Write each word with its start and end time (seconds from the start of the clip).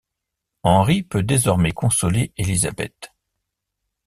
Henry 0.63 1.03
peut 1.03 1.21
désormais 1.21 1.73
consoler 1.73 2.33
Elizabeth. 2.35 3.13